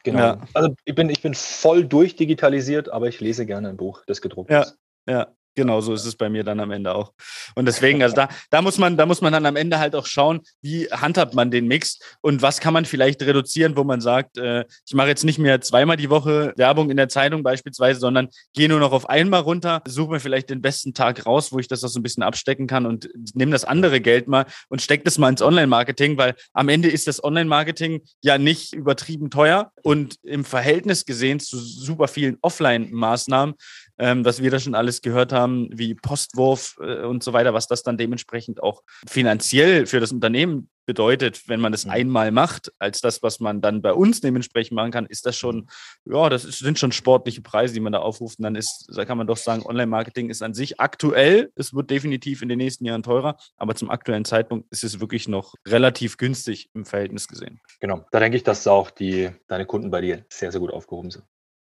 Genau. 0.04 0.18
Ja. 0.18 0.40
Also 0.52 0.74
ich 0.84 0.94
bin, 0.94 1.08
ich 1.10 1.22
bin 1.22 1.34
voll 1.34 1.84
durchdigitalisiert, 1.84 2.90
aber 2.90 3.08
ich 3.08 3.20
lese 3.20 3.46
gerne 3.46 3.68
ein 3.68 3.76
Buch, 3.76 4.02
das 4.06 4.20
gedruckt 4.20 4.50
ja. 4.50 4.62
ist. 4.62 4.76
Ja, 5.08 5.32
Genau, 5.54 5.82
so 5.82 5.92
ist 5.92 6.06
es 6.06 6.16
bei 6.16 6.30
mir 6.30 6.44
dann 6.44 6.60
am 6.60 6.70
Ende 6.70 6.94
auch. 6.94 7.12
Und 7.54 7.66
deswegen, 7.66 8.02
also 8.02 8.16
da, 8.16 8.28
da 8.48 8.62
muss 8.62 8.78
man, 8.78 8.96
da 8.96 9.04
muss 9.04 9.20
man 9.20 9.34
dann 9.34 9.44
am 9.44 9.56
Ende 9.56 9.78
halt 9.78 9.94
auch 9.94 10.06
schauen, 10.06 10.40
wie 10.62 10.86
handhabt 10.86 11.34
man 11.34 11.50
den 11.50 11.66
Mix 11.66 11.98
und 12.22 12.40
was 12.40 12.60
kann 12.60 12.72
man 12.72 12.86
vielleicht 12.86 13.20
reduzieren, 13.22 13.76
wo 13.76 13.84
man 13.84 14.00
sagt, 14.00 14.38
äh, 14.38 14.64
ich 14.86 14.94
mache 14.94 15.08
jetzt 15.08 15.24
nicht 15.24 15.38
mehr 15.38 15.60
zweimal 15.60 15.98
die 15.98 16.08
Woche 16.08 16.54
Werbung 16.56 16.90
in 16.90 16.96
der 16.96 17.10
Zeitung 17.10 17.42
beispielsweise, 17.42 18.00
sondern 18.00 18.28
gehe 18.54 18.68
nur 18.68 18.80
noch 18.80 18.92
auf 18.92 19.10
einmal 19.10 19.40
runter, 19.40 19.82
suche 19.86 20.12
mir 20.12 20.20
vielleicht 20.20 20.48
den 20.48 20.62
besten 20.62 20.94
Tag 20.94 21.26
raus, 21.26 21.52
wo 21.52 21.58
ich 21.58 21.68
das 21.68 21.84
auch 21.84 21.88
so 21.88 22.00
ein 22.00 22.02
bisschen 22.02 22.22
abstecken 22.22 22.66
kann 22.66 22.86
und 22.86 23.10
nehme 23.34 23.52
das 23.52 23.66
andere 23.66 24.00
Geld 24.00 24.28
mal 24.28 24.46
und 24.70 24.80
stecke 24.80 25.04
das 25.04 25.18
mal 25.18 25.28
ins 25.28 25.42
Online-Marketing, 25.42 26.16
weil 26.16 26.34
am 26.54 26.70
Ende 26.70 26.88
ist 26.88 27.06
das 27.06 27.22
Online-Marketing 27.22 28.00
ja 28.22 28.38
nicht 28.38 28.72
übertrieben 28.72 29.28
teuer 29.28 29.70
und 29.82 30.16
im 30.22 30.46
Verhältnis 30.46 31.04
gesehen 31.04 31.40
zu 31.40 31.58
super 31.58 32.08
vielen 32.08 32.38
Offline-Maßnahmen 32.40 33.54
ähm, 34.02 34.24
was 34.24 34.42
wir 34.42 34.50
da 34.50 34.58
schon 34.58 34.74
alles 34.74 35.00
gehört 35.00 35.32
haben, 35.32 35.68
wie 35.72 35.94
Postwurf 35.94 36.76
äh, 36.80 37.04
und 37.04 37.22
so 37.22 37.32
weiter, 37.32 37.54
was 37.54 37.68
das 37.68 37.84
dann 37.84 37.96
dementsprechend 37.96 38.60
auch 38.60 38.82
finanziell 39.06 39.86
für 39.86 40.00
das 40.00 40.10
Unternehmen 40.10 40.68
bedeutet, 40.86 41.48
wenn 41.48 41.60
man 41.60 41.70
das 41.70 41.84
mhm. 41.84 41.92
einmal 41.92 42.32
macht, 42.32 42.72
als 42.80 43.00
das, 43.00 43.22
was 43.22 43.38
man 43.38 43.60
dann 43.60 43.80
bei 43.80 43.92
uns 43.92 44.20
dementsprechend 44.20 44.74
machen 44.74 44.90
kann, 44.90 45.06
ist 45.06 45.24
das 45.24 45.36
schon, 45.36 45.68
ja, 46.04 46.28
das 46.28 46.42
sind 46.42 46.80
schon 46.80 46.90
sportliche 46.90 47.42
Preise, 47.42 47.74
die 47.74 47.80
man 47.80 47.92
da 47.92 48.00
aufruft. 48.00 48.40
Und 48.40 48.42
dann 48.42 48.56
ist, 48.56 48.90
da 48.92 49.04
kann 49.04 49.18
man 49.18 49.28
doch 49.28 49.36
sagen, 49.36 49.62
Online-Marketing 49.64 50.30
ist 50.30 50.42
an 50.42 50.52
sich 50.52 50.80
aktuell, 50.80 51.52
es 51.54 51.72
wird 51.72 51.88
definitiv 51.88 52.42
in 52.42 52.48
den 52.48 52.58
nächsten 52.58 52.84
Jahren 52.84 53.04
teurer, 53.04 53.36
aber 53.56 53.76
zum 53.76 53.88
aktuellen 53.88 54.24
Zeitpunkt 54.24 54.66
ist 54.72 54.82
es 54.82 54.98
wirklich 54.98 55.28
noch 55.28 55.54
relativ 55.64 56.16
günstig 56.16 56.70
im 56.74 56.86
Verhältnis 56.86 57.28
gesehen. 57.28 57.60
Genau, 57.78 58.04
da 58.10 58.18
denke 58.18 58.36
ich, 58.36 58.42
dass 58.42 58.66
auch 58.66 58.90
die, 58.90 59.30
deine 59.46 59.64
Kunden 59.64 59.92
bei 59.92 60.00
dir 60.00 60.24
sehr, 60.28 60.50
sehr 60.50 60.60
gut 60.60 60.72
aufgehoben 60.72 61.12
sind. 61.12 61.24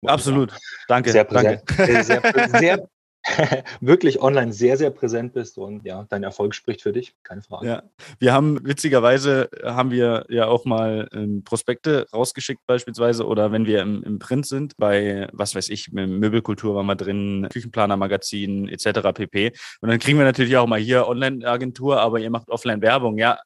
Absolut. 0.05 0.53
Danke. 0.87 1.11
Sehr 1.11 1.23
präsent. 1.23 1.61
Danke. 1.77 2.03
Sehr, 2.03 2.03
sehr, 2.03 2.87
wirklich 3.81 4.21
online 4.21 4.51
sehr, 4.51 4.77
sehr 4.77 4.89
präsent 4.89 5.33
bist 5.33 5.57
und 5.57 5.85
ja, 5.85 6.05
dein 6.09 6.23
Erfolg 6.23 6.53
spricht 6.53 6.81
für 6.81 6.91
dich, 6.91 7.15
keine 7.23 7.41
Frage. 7.41 7.67
Ja, 7.67 7.83
wir 8.19 8.33
haben 8.33 8.59
witzigerweise 8.65 9.49
haben 9.63 9.91
wir 9.91 10.25
ja 10.29 10.47
auch 10.47 10.65
mal 10.65 11.07
ähm, 11.13 11.43
Prospekte 11.43 12.05
rausgeschickt 12.13 12.61
beispielsweise 12.67 13.25
oder 13.25 13.51
wenn 13.51 13.65
wir 13.65 13.81
im, 13.81 14.03
im 14.03 14.19
Print 14.19 14.45
sind, 14.45 14.75
bei 14.77 15.29
was 15.31 15.55
weiß 15.55 15.69
ich, 15.69 15.91
Möbelkultur 15.91 16.75
war 16.75 16.83
mal 16.83 16.95
drin, 16.95 17.47
Küchenplaner-Magazin 17.49 18.67
etc. 18.67 19.13
pp. 19.13 19.53
Und 19.79 19.89
dann 19.89 19.99
kriegen 19.99 20.17
wir 20.17 20.25
natürlich 20.25 20.57
auch 20.57 20.67
mal 20.67 20.79
hier 20.79 21.07
Online-Agentur, 21.07 22.01
aber 22.01 22.19
ihr 22.19 22.29
macht 22.29 22.49
Offline-Werbung. 22.49 23.17
Ja, 23.17 23.39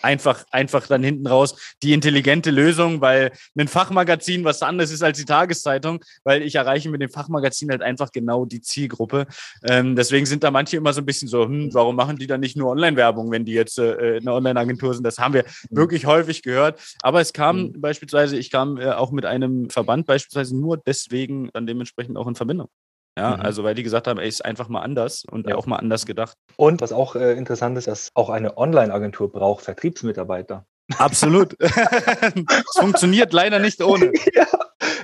einfach, 0.00 0.44
einfach 0.50 0.86
dann 0.86 1.02
hinten 1.02 1.26
raus 1.26 1.74
die 1.82 1.92
intelligente 1.92 2.50
Lösung, 2.50 3.00
weil 3.00 3.32
ein 3.58 3.68
Fachmagazin 3.68 4.44
was 4.44 4.62
anderes 4.62 4.90
ist 4.90 5.02
als 5.02 5.18
die 5.18 5.24
Tageszeitung, 5.24 6.02
weil 6.24 6.42
ich 6.42 6.54
erreiche 6.54 6.88
mit 6.90 7.02
dem 7.02 7.10
Fachmagazin 7.10 7.70
halt 7.70 7.82
einfach 7.82 8.10
genau 8.12 8.44
die 8.44 8.60
Zielgruppe. 8.60 9.26
Ähm, 9.64 9.96
deswegen 9.96 10.26
sind 10.26 10.44
da 10.44 10.50
manche 10.50 10.76
immer 10.76 10.92
so 10.92 11.00
ein 11.00 11.06
bisschen 11.06 11.28
so, 11.28 11.44
hm, 11.44 11.74
warum 11.74 11.96
machen 11.96 12.16
die 12.16 12.26
dann 12.26 12.40
nicht 12.40 12.56
nur 12.56 12.70
Online-Werbung, 12.70 13.30
wenn 13.30 13.44
die 13.44 13.52
jetzt 13.52 13.78
äh, 13.78 14.18
eine 14.20 14.32
Online-Agentur 14.32 14.94
sind? 14.94 15.04
Das 15.04 15.18
haben 15.18 15.34
wir 15.34 15.44
mhm. 15.44 15.76
wirklich 15.76 16.06
häufig 16.06 16.42
gehört. 16.42 16.80
Aber 17.02 17.20
es 17.20 17.32
kam 17.32 17.62
mhm. 17.62 17.80
beispielsweise, 17.80 18.36
ich 18.36 18.50
kam 18.50 18.78
äh, 18.78 18.90
auch 18.90 19.12
mit 19.12 19.24
einem 19.24 19.70
Verband 19.70 20.06
beispielsweise 20.06 20.56
nur 20.56 20.76
deswegen 20.76 21.50
dann 21.52 21.66
dementsprechend 21.66 22.16
auch 22.16 22.26
in 22.26 22.34
Verbindung. 22.34 22.68
Ja, 23.18 23.36
mhm. 23.36 23.42
also 23.42 23.64
weil 23.64 23.74
die 23.74 23.82
gesagt 23.82 24.06
haben, 24.06 24.18
ey, 24.18 24.28
ist 24.28 24.44
einfach 24.44 24.68
mal 24.68 24.80
anders 24.80 25.24
und 25.30 25.46
ja. 25.46 25.56
auch 25.56 25.66
mal 25.66 25.76
anders 25.76 26.06
gedacht. 26.06 26.36
Und 26.56 26.80
was 26.80 26.92
auch 26.92 27.14
äh, 27.14 27.32
interessant 27.34 27.76
ist, 27.76 27.86
dass 27.86 28.10
auch 28.14 28.30
eine 28.30 28.56
Online-Agentur 28.56 29.30
braucht 29.30 29.64
Vertriebsmitarbeiter. 29.64 30.64
Absolut. 30.98 31.56
es 31.60 32.78
funktioniert 32.78 33.32
leider 33.32 33.58
nicht 33.58 33.82
ohne. 33.82 34.12
ja, 34.34 34.46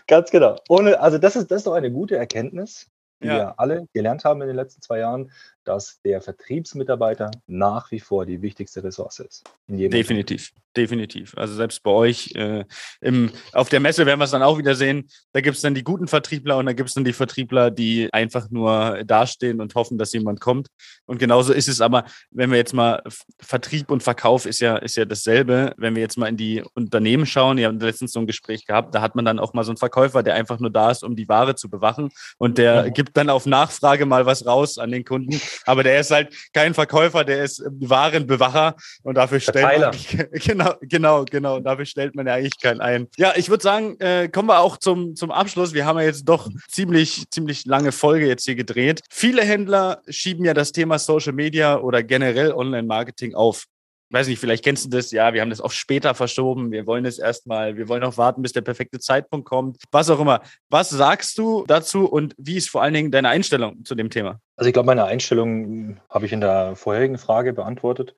ganz 0.06 0.30
genau. 0.30 0.56
Ohne, 0.68 1.00
also 1.00 1.18
das 1.18 1.36
ist, 1.36 1.50
das 1.50 1.58
ist 1.58 1.66
doch 1.66 1.74
eine 1.74 1.90
gute 1.90 2.16
Erkenntnis, 2.16 2.86
die 3.22 3.28
ja. 3.28 3.34
wir 3.34 3.60
alle 3.60 3.86
gelernt 3.92 4.24
haben 4.24 4.40
in 4.42 4.48
den 4.48 4.56
letzten 4.56 4.80
zwei 4.80 5.00
Jahren, 5.00 5.30
dass 5.68 6.00
der 6.02 6.22
Vertriebsmitarbeiter 6.22 7.30
nach 7.46 7.90
wie 7.90 8.00
vor 8.00 8.24
die 8.24 8.40
wichtigste 8.40 8.82
Ressource 8.82 9.18
ist. 9.18 9.44
definitiv, 9.68 10.52
definitiv. 10.74 11.36
Also 11.36 11.54
selbst 11.54 11.82
bei 11.82 11.90
euch 11.90 12.32
äh, 12.34 12.64
im, 13.02 13.30
auf 13.52 13.68
der 13.68 13.80
Messe 13.80 14.06
werden 14.06 14.18
wir 14.18 14.24
es 14.24 14.30
dann 14.30 14.42
auch 14.42 14.56
wieder 14.56 14.74
sehen. 14.74 15.08
Da 15.32 15.42
gibt 15.42 15.56
es 15.56 15.62
dann 15.62 15.74
die 15.74 15.84
guten 15.84 16.08
Vertriebler 16.08 16.56
und 16.56 16.64
da 16.64 16.72
gibt 16.72 16.88
es 16.88 16.94
dann 16.94 17.04
die 17.04 17.12
Vertriebler, 17.12 17.70
die 17.70 18.08
einfach 18.12 18.48
nur 18.50 19.04
dastehen 19.04 19.60
und 19.60 19.74
hoffen, 19.74 19.98
dass 19.98 20.12
jemand 20.14 20.40
kommt. 20.40 20.68
Und 21.04 21.18
genauso 21.18 21.52
ist 21.52 21.68
es 21.68 21.82
aber, 21.82 22.04
wenn 22.30 22.50
wir 22.50 22.56
jetzt 22.56 22.72
mal 22.72 23.02
Vertrieb 23.38 23.90
und 23.90 24.02
Verkauf 24.02 24.46
ist 24.46 24.60
ja, 24.60 24.76
ist 24.78 24.96
ja 24.96 25.04
dasselbe. 25.04 25.74
Wenn 25.76 25.94
wir 25.94 26.02
jetzt 26.02 26.16
mal 26.16 26.28
in 26.28 26.38
die 26.38 26.64
Unternehmen 26.74 27.26
schauen, 27.26 27.58
ihr 27.58 27.68
habt 27.68 27.82
letztens 27.82 28.12
so 28.12 28.20
ein 28.20 28.26
Gespräch 28.26 28.64
gehabt, 28.64 28.94
da 28.94 29.02
hat 29.02 29.14
man 29.16 29.26
dann 29.26 29.38
auch 29.38 29.52
mal 29.52 29.64
so 29.64 29.72
einen 29.72 29.78
Verkäufer, 29.78 30.22
der 30.22 30.34
einfach 30.34 30.60
nur 30.60 30.70
da 30.70 30.90
ist, 30.90 31.04
um 31.04 31.14
die 31.14 31.28
Ware 31.28 31.56
zu 31.56 31.68
bewachen 31.68 32.08
und 32.38 32.56
der 32.56 32.84
mhm. 32.84 32.94
gibt 32.94 33.16
dann 33.18 33.28
auf 33.28 33.44
Nachfrage 33.44 34.06
mal 34.06 34.24
was 34.24 34.46
raus 34.46 34.78
an 34.78 34.90
den 34.90 35.04
Kunden. 35.04 35.38
Aber 35.64 35.82
der 35.82 36.00
ist 36.00 36.10
halt 36.10 36.34
kein 36.52 36.74
Verkäufer, 36.74 37.24
der 37.24 37.44
ist 37.44 37.62
Warenbewacher 37.80 38.76
und 39.02 39.16
dafür 39.16 39.40
stellt 39.40 39.80
man, 39.80 39.96
genau, 40.32 40.74
genau, 40.82 41.24
genau, 41.24 41.60
dafür 41.60 41.86
stellt 41.86 42.14
man 42.14 42.26
ja 42.26 42.34
eigentlich 42.34 42.60
keinen 42.60 42.80
ein. 42.80 43.08
Ja, 43.16 43.32
ich 43.36 43.48
würde 43.48 43.62
sagen, 43.62 43.98
äh, 44.00 44.28
kommen 44.28 44.48
wir 44.48 44.60
auch 44.60 44.76
zum, 44.76 45.16
zum 45.16 45.30
Abschluss. 45.30 45.74
Wir 45.74 45.86
haben 45.86 45.98
ja 45.98 46.04
jetzt 46.04 46.24
doch 46.24 46.48
ziemlich, 46.68 47.24
ziemlich 47.30 47.64
lange 47.66 47.92
Folge 47.92 48.26
jetzt 48.26 48.44
hier 48.44 48.54
gedreht. 48.54 49.00
Viele 49.10 49.42
Händler 49.42 50.02
schieben 50.08 50.44
ja 50.44 50.54
das 50.54 50.72
Thema 50.72 50.98
Social 50.98 51.32
Media 51.32 51.78
oder 51.78 52.02
generell 52.02 52.52
Online-Marketing 52.52 53.34
auf 53.34 53.64
weiß 54.10 54.28
nicht, 54.28 54.38
vielleicht 54.38 54.64
kennst 54.64 54.84
du 54.84 54.88
das, 54.88 55.10
ja, 55.10 55.32
wir 55.34 55.40
haben 55.40 55.50
das 55.50 55.60
auch 55.60 55.70
später 55.70 56.14
verschoben, 56.14 56.70
wir 56.70 56.86
wollen 56.86 57.04
es 57.04 57.18
erstmal, 57.18 57.76
wir 57.76 57.88
wollen 57.88 58.02
auch 58.02 58.16
warten, 58.16 58.42
bis 58.42 58.52
der 58.52 58.62
perfekte 58.62 58.98
Zeitpunkt 58.98 59.46
kommt, 59.46 59.82
was 59.90 60.10
auch 60.10 60.20
immer. 60.20 60.40
Was 60.70 60.90
sagst 60.90 61.38
du 61.38 61.64
dazu 61.66 62.06
und 62.06 62.34
wie 62.38 62.56
ist 62.56 62.70
vor 62.70 62.82
allen 62.82 62.94
Dingen 62.94 63.10
deine 63.10 63.28
Einstellung 63.28 63.84
zu 63.84 63.94
dem 63.94 64.10
Thema? 64.10 64.40
Also 64.56 64.68
ich 64.68 64.72
glaube, 64.72 64.86
meine 64.86 65.04
Einstellung 65.04 66.00
habe 66.10 66.26
ich 66.26 66.32
in 66.32 66.40
der 66.40 66.74
vorherigen 66.74 67.18
Frage 67.18 67.52
beantwortet. 67.52 68.16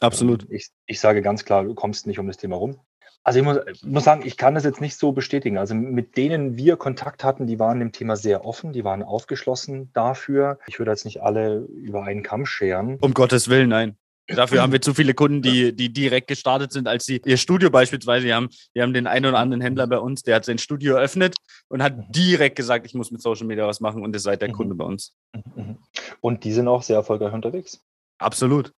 Absolut. 0.00 0.46
Ich, 0.50 0.68
ich 0.86 1.00
sage 1.00 1.22
ganz 1.22 1.44
klar, 1.44 1.64
du 1.64 1.74
kommst 1.74 2.06
nicht 2.06 2.18
um 2.18 2.26
das 2.26 2.36
Thema 2.36 2.56
rum. 2.56 2.78
Also 3.22 3.38
ich 3.38 3.44
muss, 3.44 3.58
muss, 3.84 4.04
sagen, 4.04 4.22
ich 4.24 4.38
kann 4.38 4.54
das 4.54 4.64
jetzt 4.64 4.80
nicht 4.80 4.96
so 4.96 5.12
bestätigen. 5.12 5.58
Also 5.58 5.74
mit 5.74 6.16
denen 6.16 6.56
wir 6.56 6.76
Kontakt 6.76 7.22
hatten, 7.22 7.46
die 7.46 7.58
waren 7.58 7.78
dem 7.78 7.92
Thema 7.92 8.16
sehr 8.16 8.46
offen, 8.46 8.72
die 8.72 8.82
waren 8.82 9.02
aufgeschlossen 9.02 9.90
dafür. 9.92 10.58
Ich 10.66 10.78
würde 10.78 10.90
jetzt 10.90 11.04
nicht 11.04 11.22
alle 11.22 11.58
über 11.58 12.04
einen 12.04 12.22
Kamm 12.22 12.46
scheren. 12.46 12.96
Um 13.00 13.12
Gottes 13.12 13.48
Willen, 13.48 13.68
nein. 13.68 13.96
Dafür 14.34 14.62
haben 14.62 14.72
wir 14.72 14.80
zu 14.80 14.94
viele 14.94 15.14
Kunden, 15.14 15.42
die, 15.42 15.74
die 15.74 15.92
direkt 15.92 16.28
gestartet 16.28 16.72
sind, 16.72 16.88
als 16.88 17.04
sie 17.04 17.20
ihr 17.24 17.36
Studio 17.36 17.70
beispielsweise, 17.70 18.26
wir 18.26 18.36
haben, 18.36 18.48
wir 18.72 18.82
haben 18.82 18.94
den 18.94 19.06
einen 19.06 19.26
oder 19.26 19.38
anderen 19.38 19.60
Händler 19.60 19.86
bei 19.86 19.98
uns, 19.98 20.22
der 20.22 20.36
hat 20.36 20.44
sein 20.44 20.58
Studio 20.58 20.96
eröffnet 20.96 21.34
und 21.68 21.82
hat 21.82 21.96
mhm. 21.96 22.12
direkt 22.12 22.56
gesagt, 22.56 22.86
ich 22.86 22.94
muss 22.94 23.10
mit 23.10 23.22
Social 23.22 23.46
Media 23.46 23.66
was 23.66 23.80
machen 23.80 24.02
und 24.02 24.14
ist 24.14 24.22
seit 24.22 24.40
der 24.42 24.48
mhm. 24.48 24.54
Kunde 24.54 24.74
bei 24.74 24.84
uns. 24.84 25.14
Mhm. 25.32 25.78
Und 26.20 26.44
die 26.44 26.52
sind 26.52 26.68
auch 26.68 26.82
sehr 26.82 26.96
erfolgreich 26.96 27.32
unterwegs. 27.32 27.80
Absolut. 28.18 28.72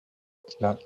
Ja. 0.61 0.79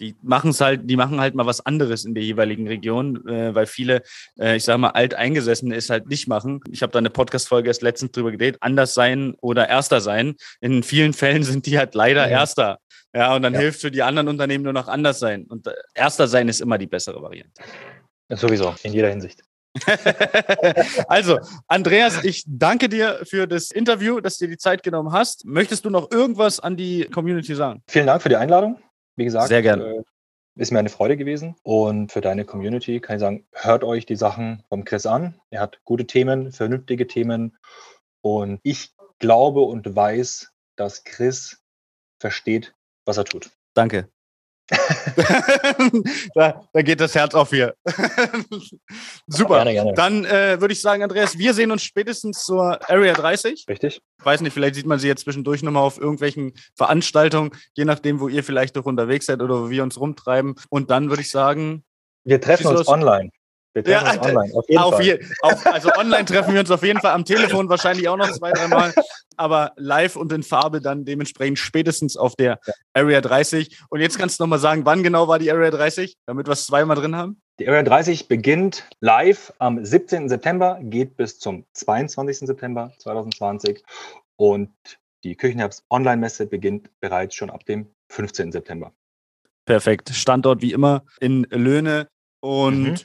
Die 0.00 0.16
machen 0.22 0.50
es 0.50 0.60
halt, 0.60 0.88
die 0.88 0.96
machen 0.96 1.20
halt 1.20 1.34
mal 1.34 1.46
was 1.46 1.64
anderes 1.64 2.04
in 2.04 2.14
der 2.14 2.24
jeweiligen 2.24 2.66
Region, 2.66 3.26
äh, 3.28 3.54
weil 3.54 3.66
viele, 3.66 4.02
äh, 4.38 4.56
ich 4.56 4.64
sage 4.64 4.78
mal, 4.78 4.90
alteingesessene 4.90 5.74
es 5.76 5.90
halt 5.90 6.08
nicht 6.08 6.26
machen. 6.26 6.60
Ich 6.70 6.82
habe 6.82 6.92
da 6.92 6.98
eine 6.98 7.10
Podcast-Folge 7.10 7.68
erst 7.68 7.82
letztens 7.82 8.12
drüber 8.12 8.30
gedreht, 8.32 8.56
anders 8.60 8.94
sein 8.94 9.34
oder 9.40 9.68
erster 9.68 10.00
sein. 10.00 10.34
In 10.60 10.82
vielen 10.82 11.12
Fällen 11.20 11.42
sind 11.42 11.66
die 11.66 11.78
halt 11.78 11.94
leider 11.94 12.22
ja. 12.28 12.40
erster. 12.40 12.78
Ja, 13.14 13.34
und 13.34 13.42
dann 13.42 13.54
ja. 13.54 13.60
hilft 13.60 13.80
für 13.80 13.90
die 13.90 14.02
anderen 14.02 14.28
Unternehmen 14.28 14.64
nur 14.64 14.72
noch 14.72 14.88
anders 14.88 15.18
sein. 15.18 15.44
Und 15.44 15.66
äh, 15.66 15.72
erster 15.94 16.28
sein 16.28 16.48
ist 16.48 16.60
immer 16.60 16.78
die 16.78 16.86
bessere 16.86 17.20
Variante. 17.20 17.62
Ja, 18.28 18.36
sowieso, 18.36 18.74
in 18.82 18.92
jeder 18.92 19.10
Hinsicht. 19.10 19.42
also, 21.08 21.38
Andreas, 21.68 22.24
ich 22.24 22.44
danke 22.46 22.88
dir 22.88 23.20
für 23.24 23.46
das 23.46 23.70
Interview, 23.70 24.20
dass 24.20 24.38
du 24.38 24.46
dir 24.46 24.52
die 24.52 24.58
Zeit 24.58 24.82
genommen 24.82 25.12
hast. 25.12 25.44
Möchtest 25.44 25.84
du 25.84 25.90
noch 25.90 26.10
irgendwas 26.10 26.60
an 26.60 26.76
die 26.76 27.04
Community 27.12 27.54
sagen? 27.54 27.82
Vielen 27.88 28.06
Dank 28.06 28.22
für 28.22 28.28
die 28.28 28.36
Einladung. 28.36 28.78
Wie 29.16 29.24
gesagt, 29.24 29.48
sehr 29.48 29.62
gerne. 29.62 29.84
Äh, 29.84 30.02
ist 30.56 30.72
mir 30.72 30.78
eine 30.78 30.88
Freude 30.88 31.16
gewesen. 31.16 31.56
Und 31.62 32.12
für 32.12 32.20
deine 32.20 32.44
Community 32.44 33.00
kann 33.00 33.16
ich 33.16 33.20
sagen, 33.20 33.46
hört 33.52 33.84
euch 33.84 34.06
die 34.06 34.16
Sachen 34.16 34.62
vom 34.68 34.84
Chris 34.84 35.06
an. 35.06 35.40
Er 35.50 35.60
hat 35.60 35.80
gute 35.84 36.06
Themen, 36.06 36.52
vernünftige 36.52 37.06
Themen. 37.06 37.56
Und 38.20 38.60
ich 38.62 38.94
glaube 39.18 39.60
und 39.60 39.94
weiß, 39.94 40.52
dass 40.76 41.04
Chris 41.04 41.62
versteht, 42.18 42.74
was 43.06 43.16
er 43.16 43.24
tut. 43.24 43.50
Danke. 43.74 44.10
da, 46.34 46.62
da, 46.72 46.82
geht 46.82 47.00
das 47.00 47.14
Herz 47.14 47.34
auf 47.34 47.50
hier. 47.50 47.74
Super. 49.26 49.56
Gerne, 49.56 49.72
gerne. 49.72 49.92
Dann 49.94 50.24
äh, 50.24 50.60
würde 50.60 50.72
ich 50.72 50.80
sagen, 50.80 51.02
Andreas, 51.02 51.36
wir 51.38 51.54
sehen 51.54 51.70
uns 51.70 51.82
spätestens 51.82 52.44
zur 52.44 52.78
Area 52.88 53.14
30. 53.14 53.66
Richtig. 53.68 54.00
Ich 54.18 54.24
weiß 54.24 54.40
nicht, 54.42 54.52
vielleicht 54.52 54.76
sieht 54.76 54.86
man 54.86 54.98
sie 54.98 55.08
jetzt 55.08 55.24
zwischendurch 55.24 55.62
nochmal 55.62 55.82
auf 55.82 55.98
irgendwelchen 55.98 56.52
Veranstaltungen, 56.76 57.50
je 57.74 57.84
nachdem, 57.84 58.20
wo 58.20 58.28
ihr 58.28 58.44
vielleicht 58.44 58.76
doch 58.76 58.84
unterwegs 58.84 59.26
seid 59.26 59.42
oder 59.42 59.62
wo 59.62 59.70
wir 59.70 59.82
uns 59.82 59.98
rumtreiben. 59.98 60.54
Und 60.68 60.90
dann 60.90 61.10
würde 61.10 61.22
ich 61.22 61.30
sagen. 61.30 61.84
Wir 62.24 62.40
treffen 62.40 62.66
uns 62.68 62.78
los. 62.78 62.88
online. 62.88 63.30
Wir 63.72 63.84
treffen 63.84 64.06
ja, 64.06 64.12
uns 64.12 64.22
online, 64.26 64.54
auf 64.54 64.68
jeden 64.68 64.82
auf 64.82 64.94
Fall. 64.94 65.04
Je, 65.04 65.20
auf, 65.42 65.66
also 65.66 65.90
online 65.96 66.24
treffen 66.24 66.52
wir 66.54 66.60
uns 66.60 66.70
auf 66.70 66.82
jeden 66.82 67.00
Fall, 67.00 67.12
am 67.12 67.24
Telefon 67.24 67.68
wahrscheinlich 67.68 68.08
auch 68.08 68.16
noch 68.16 68.30
zwei, 68.32 68.50
dreimal, 68.52 68.92
aber 69.40 69.72
live 69.76 70.16
und 70.16 70.32
in 70.32 70.42
Farbe 70.42 70.80
dann 70.80 71.04
dementsprechend 71.04 71.58
spätestens 71.58 72.16
auf 72.16 72.36
der 72.36 72.60
ja. 72.66 72.72
Area 72.92 73.20
30. 73.20 73.78
Und 73.88 74.00
jetzt 74.00 74.18
kannst 74.18 74.38
du 74.38 74.44
nochmal 74.44 74.58
sagen, 74.58 74.84
wann 74.84 75.02
genau 75.02 75.28
war 75.28 75.38
die 75.38 75.50
Area 75.50 75.70
30, 75.70 76.16
damit 76.26 76.46
wir 76.46 76.52
es 76.52 76.66
zweimal 76.66 76.96
drin 76.96 77.16
haben? 77.16 77.40
Die 77.58 77.68
Area 77.68 77.82
30 77.82 78.28
beginnt 78.28 78.88
live 79.00 79.52
am 79.58 79.84
17. 79.84 80.28
September, 80.28 80.78
geht 80.82 81.16
bis 81.16 81.38
zum 81.38 81.64
22. 81.72 82.46
September 82.46 82.92
2020 82.98 83.82
und 84.36 84.70
die 85.24 85.36
Küchenherbst 85.36 85.84
Online-Messe 85.90 86.46
beginnt 86.46 86.90
bereits 87.00 87.34
schon 87.34 87.50
ab 87.50 87.64
dem 87.66 87.86
15. 88.10 88.52
September. 88.52 88.92
Perfekt. 89.66 90.10
Standort 90.10 90.62
wie 90.62 90.72
immer 90.72 91.04
in 91.20 91.42
Löhne. 91.50 92.08
Und 92.40 92.82
mhm. 92.82 92.96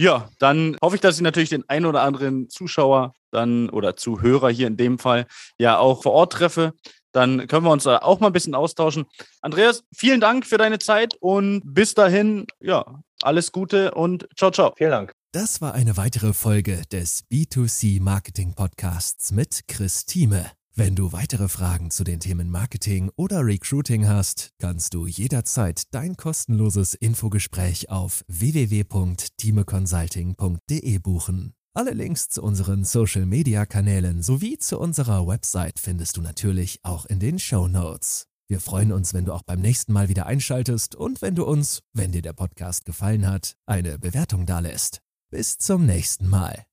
Ja, 0.00 0.30
dann 0.38 0.78
hoffe 0.82 0.96
ich, 0.96 1.02
dass 1.02 1.16
ich 1.16 1.20
natürlich 1.20 1.50
den 1.50 1.68
einen 1.68 1.84
oder 1.84 2.00
anderen 2.00 2.48
Zuschauer 2.48 3.12
dann 3.30 3.70
oder 3.70 3.96
Zuhörer 3.96 4.50
hier 4.50 4.66
in 4.66 4.76
dem 4.76 4.98
Fall 4.98 5.26
ja 5.58 5.78
auch 5.78 6.02
vor 6.02 6.12
Ort 6.12 6.32
treffe. 6.32 6.74
Dann 7.12 7.46
können 7.48 7.64
wir 7.64 7.72
uns 7.72 7.84
da 7.84 7.98
auch 7.98 8.20
mal 8.20 8.28
ein 8.28 8.32
bisschen 8.32 8.54
austauschen. 8.54 9.06
Andreas, 9.40 9.82
vielen 9.94 10.20
Dank 10.20 10.46
für 10.46 10.58
deine 10.58 10.78
Zeit 10.78 11.14
und 11.20 11.62
bis 11.64 11.94
dahin, 11.94 12.46
ja, 12.60 12.84
alles 13.22 13.52
Gute 13.52 13.92
und 13.92 14.28
ciao, 14.36 14.50
ciao. 14.50 14.74
Vielen 14.76 14.90
Dank. 14.90 15.12
Das 15.32 15.60
war 15.60 15.74
eine 15.74 15.96
weitere 15.96 16.32
Folge 16.32 16.82
des 16.90 17.24
B2C 17.30 18.02
Marketing 18.02 18.54
Podcasts 18.54 19.30
mit 19.32 19.68
Chris 19.68 20.04
Thieme. 20.04 20.50
Wenn 20.74 20.94
du 20.94 21.12
weitere 21.12 21.48
Fragen 21.48 21.90
zu 21.90 22.04
den 22.04 22.20
Themen 22.20 22.48
Marketing 22.48 23.10
oder 23.16 23.44
Recruiting 23.44 24.08
hast, 24.08 24.52
kannst 24.58 24.94
du 24.94 25.06
jederzeit 25.06 25.82
dein 25.92 26.16
kostenloses 26.16 26.94
Infogespräch 26.94 27.90
auf 27.90 28.24
www.timeconsulting.de 28.28 30.98
buchen. 30.98 31.59
Alle 31.72 31.92
Links 31.92 32.28
zu 32.28 32.42
unseren 32.42 32.84
Social-Media-Kanälen 32.84 34.22
sowie 34.22 34.58
zu 34.58 34.80
unserer 34.80 35.28
Website 35.28 35.78
findest 35.78 36.16
du 36.16 36.20
natürlich 36.20 36.80
auch 36.82 37.06
in 37.06 37.20
den 37.20 37.38
Show 37.38 37.68
Notes. 37.68 38.26
Wir 38.48 38.58
freuen 38.58 38.90
uns, 38.90 39.14
wenn 39.14 39.24
du 39.24 39.32
auch 39.32 39.44
beim 39.44 39.60
nächsten 39.60 39.92
Mal 39.92 40.08
wieder 40.08 40.26
einschaltest 40.26 40.96
und 40.96 41.22
wenn 41.22 41.36
du 41.36 41.44
uns, 41.44 41.82
wenn 41.92 42.10
dir 42.10 42.22
der 42.22 42.32
Podcast 42.32 42.86
gefallen 42.86 43.24
hat, 43.24 43.54
eine 43.66 44.00
Bewertung 44.00 44.46
dalässt. 44.46 44.98
Bis 45.30 45.58
zum 45.58 45.86
nächsten 45.86 46.28
Mal. 46.28 46.69